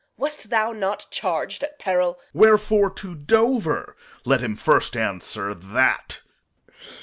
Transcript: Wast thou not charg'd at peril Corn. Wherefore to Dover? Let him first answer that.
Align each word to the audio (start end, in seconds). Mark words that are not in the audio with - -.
Wast 0.17 0.49
thou 0.49 0.71
not 0.71 1.05
charg'd 1.11 1.63
at 1.63 1.77
peril 1.77 2.15
Corn. 2.15 2.25
Wherefore 2.33 2.89
to 2.89 3.13
Dover? 3.13 3.95
Let 4.25 4.41
him 4.41 4.55
first 4.55 4.97
answer 4.97 5.53
that. 5.53 6.23